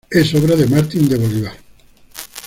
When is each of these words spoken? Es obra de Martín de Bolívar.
Es 0.09 0.33
obra 0.33 0.55
de 0.55 0.65
Martín 0.65 1.07
de 1.07 1.15
Bolívar. 1.15 1.55